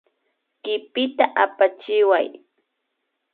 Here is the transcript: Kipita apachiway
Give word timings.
Kipita 0.63 1.25
apachiway 1.43 2.27